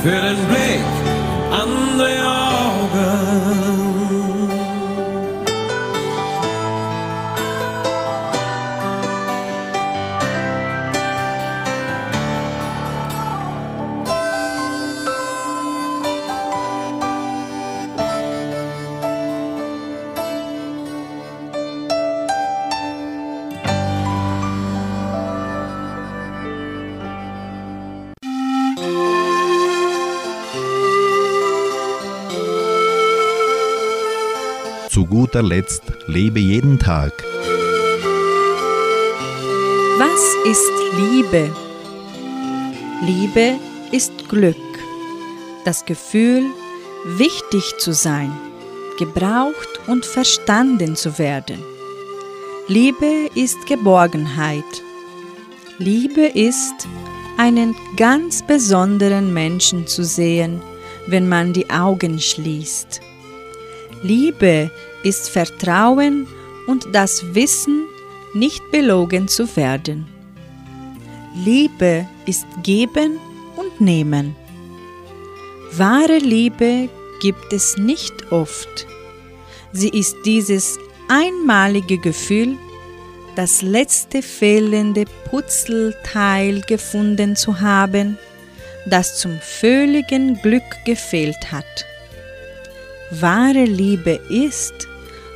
[0.03, 2.64] für den Blick in andere Augen.
[34.95, 37.11] Zu guter Letzt lebe jeden Tag.
[39.97, 41.53] Was ist Liebe?
[43.01, 43.59] Liebe
[43.91, 44.55] ist Glück,
[45.65, 46.45] das Gefühl,
[47.17, 48.31] wichtig zu sein,
[48.97, 51.59] gebraucht und verstanden zu werden.
[52.69, 54.63] Liebe ist Geborgenheit.
[55.77, 56.87] Liebe ist,
[57.35, 60.61] einen ganz besonderen Menschen zu sehen,
[61.07, 63.01] wenn man die Augen schließt.
[64.07, 64.69] Liebe
[65.01, 66.27] ist Vertrauen
[66.67, 67.87] und das Wissen,
[68.35, 70.05] nicht belogen zu werden.
[71.33, 73.17] Liebe ist Geben
[73.55, 74.35] und Nehmen.
[75.71, 76.87] Wahre Liebe
[77.19, 78.85] gibt es nicht oft.
[79.71, 80.77] Sie ist dieses
[81.09, 82.57] einmalige Gefühl,
[83.35, 88.19] das letzte fehlende Puzzleteil gefunden zu haben,
[88.85, 91.65] das zum völligen Glück gefehlt hat.
[93.11, 94.87] Wahre Liebe ist,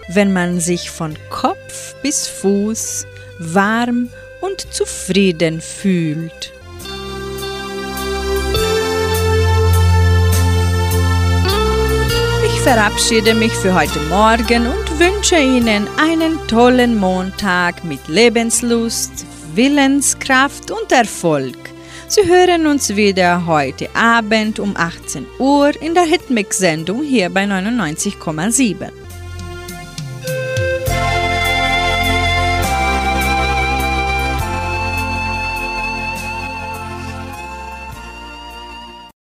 [0.10, 3.06] wenn man sich von Kopf bis Fuß
[3.38, 4.10] warm
[4.42, 6.52] und zufrieden fühlt.
[12.46, 20.72] Ich verabschiede mich für heute Morgen und wünsche Ihnen einen tollen Montag mit Lebenslust, Willenskraft
[20.72, 21.56] und Erfolg.
[22.12, 28.90] Sie hören uns wieder heute Abend um 18 Uhr in der Hitmix-Sendung hier bei 99,7.